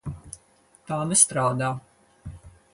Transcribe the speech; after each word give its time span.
Tā 0.91 0.97
nestrādā. 1.11 1.71